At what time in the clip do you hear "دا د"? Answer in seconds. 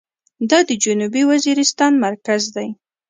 0.49-0.71